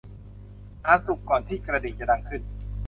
[0.87, 2.41] อาหารสุกก่อนที่กระดิ่งจะดังขึ้น